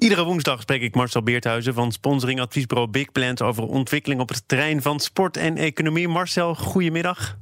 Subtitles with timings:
[0.00, 4.42] Iedere woensdag spreek ik Marcel Beerthuizen van sponsoring adviesbureau Big Plans over ontwikkeling op het
[4.46, 6.08] terrein van sport en economie.
[6.08, 7.36] Marcel, goedemiddag.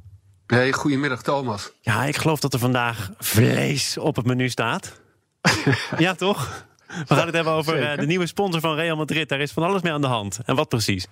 [0.47, 1.71] Hey, goedemiddag Thomas.
[1.81, 5.01] Ja, ik geloof dat er vandaag vlees op het menu staat.
[5.97, 6.65] ja, toch?
[6.87, 9.29] We gaan het hebben over uh, de nieuwe sponsor van Real Madrid.
[9.29, 10.39] Daar is van alles mee aan de hand.
[10.45, 11.07] En wat precies?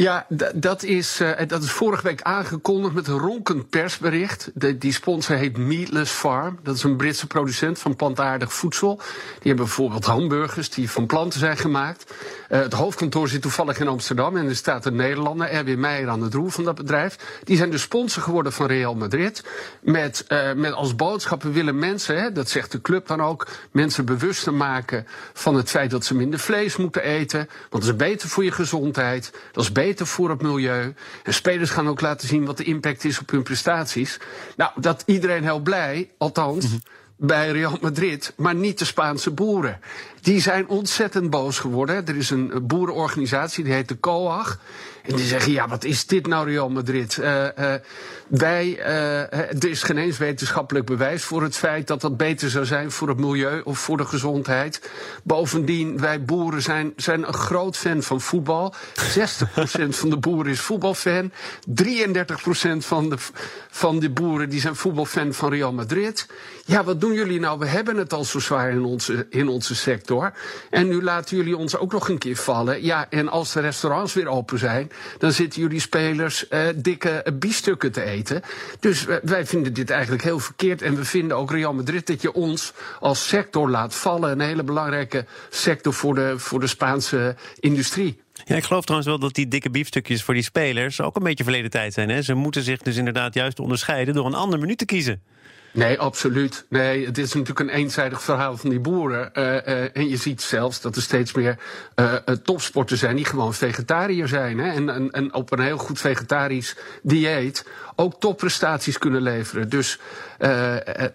[0.00, 4.50] Ja, dat is, uh, dat is vorige week aangekondigd met een ronkend persbericht.
[4.54, 6.58] De, die sponsor heet Meatless Farm.
[6.62, 8.96] Dat is een Britse producent van plantaardig voedsel.
[8.96, 12.14] Die hebben bijvoorbeeld hamburgers die van planten zijn gemaakt.
[12.50, 16.22] Uh, het hoofdkantoor zit toevallig in Amsterdam en er staat een Nederlander, Erwin Meijer aan
[16.22, 17.40] het roer van dat bedrijf.
[17.44, 19.44] Die zijn de sponsor geworden van Real Madrid.
[19.80, 23.46] Met, uh, met als boodschap, we willen mensen, hè, dat zegt de club dan ook,
[23.70, 27.48] mensen bewuster maken van het feit dat ze minder vlees moeten eten.
[27.70, 29.32] Want dat is beter voor je gezondheid.
[29.52, 30.94] Dat is beter voor het milieu.
[31.22, 34.18] En spelers gaan ook laten zien wat de impact is op hun prestaties.
[34.56, 36.64] Nou, dat iedereen heel blij, althans.
[36.64, 39.80] Mm -hmm bij Real Madrid, maar niet de Spaanse boeren.
[40.20, 42.06] Die zijn ontzettend boos geworden.
[42.06, 44.58] Er is een boerenorganisatie, die heet de COAG.
[45.02, 47.16] En die zeggen, ja, wat is dit nou Real Madrid?
[47.20, 47.74] Uh, uh,
[48.28, 52.64] wij, uh, er is geen eens wetenschappelijk bewijs voor het feit dat dat beter zou
[52.64, 54.90] zijn voor het milieu of voor de gezondheid.
[55.22, 58.74] Bovendien, wij boeren zijn, zijn een groot fan van voetbal.
[58.74, 61.32] 60% van de boeren is voetbalfan.
[61.32, 61.32] 33%
[62.78, 63.16] van de,
[63.70, 66.26] van de boeren die zijn voetbalfan van Real Madrid.
[66.64, 67.58] Ja, wat doen jullie nou?
[67.58, 70.32] We hebben het al zo zwaar in onze, in onze sector.
[70.70, 72.84] En nu laten jullie ons ook nog een keer vallen.
[72.84, 77.92] Ja, en als de restaurants weer open zijn, dan zitten jullie spelers uh, dikke biefstukken
[77.92, 78.42] te eten.
[78.80, 80.82] Dus wij vinden dit eigenlijk heel verkeerd.
[80.82, 84.30] En we vinden ook Real Madrid dat je ons als sector laat vallen.
[84.30, 88.20] Een hele belangrijke sector voor de, voor de Spaanse industrie.
[88.44, 91.44] Ja, ik geloof trouwens wel dat die dikke biefstukjes voor die spelers ook een beetje
[91.44, 92.08] verleden tijd zijn.
[92.08, 92.22] Hè?
[92.22, 95.22] Ze moeten zich dus inderdaad juist onderscheiden door een ander menu te kiezen.
[95.72, 96.66] Nee, absoluut.
[96.68, 99.30] Nee, het is natuurlijk een eenzijdig verhaal van die boeren.
[99.34, 101.58] Uh, uh, en je ziet zelfs dat er steeds meer
[101.96, 104.58] uh, topsporters zijn die gewoon vegetariër zijn.
[104.58, 107.66] Hè, en, en, en, op een heel goed vegetarisch dieet
[107.96, 109.68] ook topprestaties kunnen leveren.
[109.68, 109.98] Dus,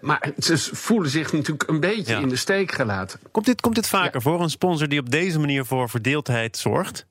[0.00, 2.20] maar ze voelen zich natuurlijk een beetje ja.
[2.20, 3.20] in de steek gelaten.
[3.30, 4.20] Komt dit, komt dit vaker ja.
[4.20, 7.06] voor, een sponsor die op deze manier voor verdeeldheid zorgt?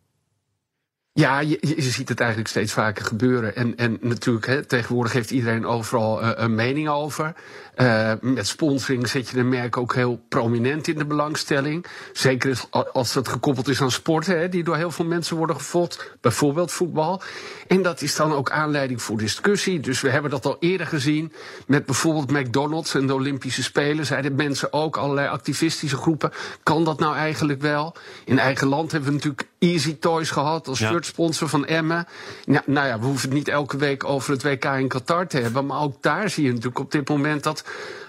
[1.18, 3.56] Ja, je, je, ziet het eigenlijk steeds vaker gebeuren.
[3.56, 7.34] En, en natuurlijk, hè, tegenwoordig heeft iedereen overal uh, een mening over.
[7.76, 11.86] Uh, met sponsoring zet je een merk ook heel prominent in de belangstelling.
[12.14, 12.62] Zeker
[12.94, 16.12] als dat gekoppeld is aan sporten, hè, die door heel veel mensen worden gevolgd.
[16.22, 17.22] Bijvoorbeeld voetbal.
[17.68, 19.80] En dat is dan ook aanleiding voor discussie.
[19.80, 21.34] Dus we hebben dat al eerder gezien.
[21.68, 24.06] Met bijvoorbeeld McDonald's en de Olympische Spelen.
[24.06, 26.32] Zeiden mensen ook, allerlei activistische groepen.
[26.64, 27.96] Kan dat nou eigenlijk wel?
[28.26, 32.08] In eigen land hebben we natuurlijk Easy Toys gehad als shirtsponsor van Emmen.
[32.46, 35.38] Nou, nou ja, we hoeven het niet elke week over het WK in Qatar te
[35.38, 35.66] hebben.
[35.66, 37.64] Maar ook daar zie je natuurlijk op dit moment dat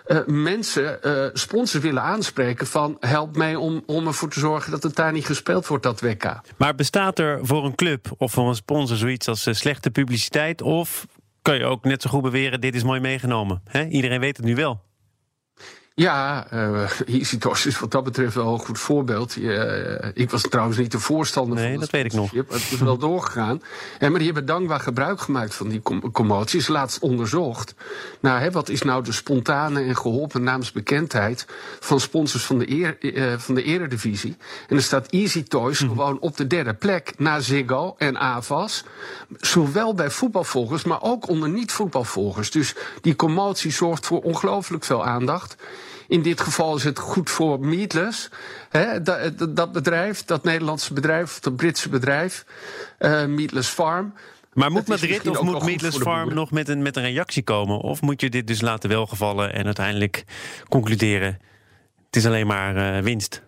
[0.07, 4.83] uh, mensen uh, sponsors willen aanspreken van help mij om, om ervoor te zorgen dat
[4.83, 6.41] het daar niet gespeeld wordt, dat WK.
[6.57, 10.63] Maar bestaat er voor een club of voor een sponsor zoiets als uh, slechte publiciteit?
[10.63, 11.07] Of
[11.43, 13.63] kun je ook net zo goed beweren, dit is mooi meegenomen?
[13.65, 13.87] He?
[13.87, 14.85] Iedereen weet het nu wel.
[15.99, 19.37] Ja, uh, EasyToys is wat dat betreft wel een goed voorbeeld.
[19.37, 22.31] Uh, ik was trouwens niet de voorstander nee, van dat weet ik nog.
[22.31, 23.63] Het is wel doorgegaan.
[23.99, 26.69] En, maar die hebben dankbaar gebruik gemaakt van die com commoties.
[26.69, 27.75] Laatst onderzocht.
[28.21, 31.47] Nou, hè, wat is nou de spontane en geholpen naamsbekendheid
[31.81, 34.37] van sponsors van de, eer, uh, van de eredivisie?
[34.69, 35.89] En er staat EasyToys mm.
[35.89, 38.85] gewoon op de derde plek na Ziggo en Avas.
[39.37, 42.51] Zowel bij voetbalvolgers, maar ook onder niet-voetbalvolgers.
[42.51, 45.57] Dus die commotie zorgt voor ongelooflijk veel aandacht.
[46.09, 48.29] In dit geval is het goed voor Meatless.
[48.69, 52.45] Hè, dat, dat, bedrijf, dat Nederlandse bedrijf, dat Britse bedrijf,
[52.99, 54.15] uh, Meatless Farm.
[54.53, 57.79] Maar moet Madrid of moet Meatless Farm nog met een, met een reactie komen?
[57.79, 60.25] Of moet je dit dus laten welgevallen en uiteindelijk
[60.69, 61.39] concluderen:
[62.07, 63.43] het is alleen maar uh, winst?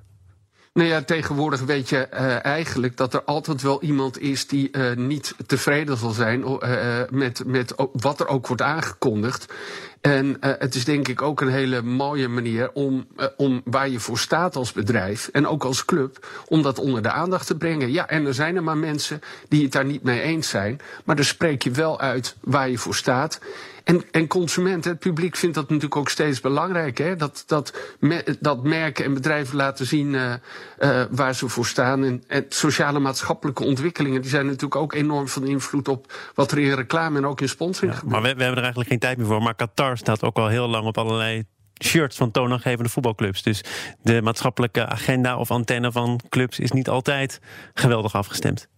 [0.78, 4.96] Nou ja, tegenwoordig weet je uh, eigenlijk dat er altijd wel iemand is die uh,
[4.96, 9.54] niet tevreden zal zijn uh, met, met wat er ook wordt aangekondigd.
[10.00, 13.88] En uh, het is denk ik ook een hele mooie manier om, uh, om waar
[13.88, 17.56] je voor staat als bedrijf en ook als club, om dat onder de aandacht te
[17.56, 17.92] brengen.
[17.92, 21.16] Ja, en er zijn er maar mensen die het daar niet mee eens zijn, maar
[21.16, 23.40] dan spreek je wel uit waar je voor staat.
[23.88, 26.98] En, en consumenten, het publiek vindt dat natuurlijk ook steeds belangrijk.
[26.98, 27.16] Hè?
[27.16, 30.32] Dat, dat, me, dat merken en bedrijven laten zien uh,
[30.78, 32.04] uh, waar ze voor staan.
[32.04, 36.58] En, en sociale maatschappelijke ontwikkelingen die zijn natuurlijk ook enorm van invloed op wat er
[36.58, 38.22] in reclame en ook in sponsoring ja, gebeurt.
[38.22, 39.42] Maar we, we, hebben er eigenlijk geen tijd meer voor.
[39.42, 41.44] Maar Qatar staat ook al heel lang op allerlei
[41.84, 43.42] shirts van toonaangevende voetbalclubs.
[43.42, 43.64] Dus
[44.02, 47.40] de maatschappelijke agenda of antenne van clubs is niet altijd
[47.74, 48.68] geweldig afgestemd.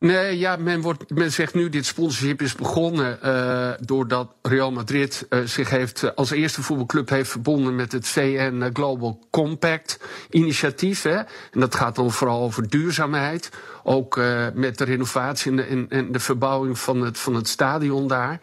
[0.00, 5.40] Nee, ja, men, wordt, zegt nu dit sponsorship is begonnen uh, doordat Real Madrid uh,
[5.44, 10.00] zich heeft, uh, als eerste voetbalclub heeft verbonden met het VN Global Compact
[10.30, 11.02] initiatief.
[11.02, 11.16] Hè.
[11.16, 13.50] En dat gaat dan vooral over duurzaamheid.
[13.82, 14.20] Ook
[14.54, 18.40] met de renovatie en de, en, en de verbouwing van het, van het stadion daar.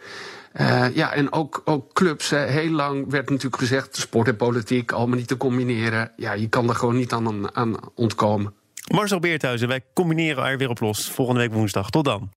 [0.53, 2.29] Uh, ja, en ook, ook clubs.
[2.29, 2.45] Hè.
[2.45, 6.11] Heel lang werd natuurlijk gezegd: sport en politiek allemaal niet te combineren.
[6.15, 8.53] Ja, je kan er gewoon niet aan, aan ontkomen.
[8.93, 11.11] Marcel Beerthuizen, wij combineren er weer op los.
[11.11, 11.89] Volgende week woensdag.
[11.89, 12.36] Tot dan.